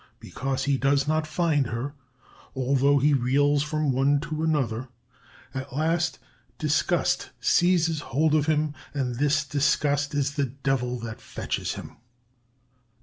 [0.19, 1.93] Because he does not find her,
[2.55, 4.87] although he reels from one to another,
[5.53, 6.17] at last
[6.57, 11.97] Disgust seizes hold of him, and this Disgust is the Devil that fetches him."